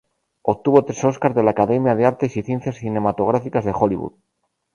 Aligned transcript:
Obtuvo 0.41 0.83
tres 0.83 1.03
Óscar 1.05 1.35
de 1.35 1.43
la 1.43 1.51
Academia 1.51 1.93
de 1.93 2.07
Artes 2.07 2.35
y 2.35 2.41
Ciencias 2.41 2.77
Cinematográficas 2.77 3.65
de 3.65 3.73
Hollywood. 3.79 4.13